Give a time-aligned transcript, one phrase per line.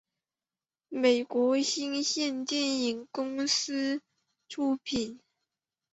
[0.89, 4.01] 美国新线电影公司
[4.49, 5.19] 出品。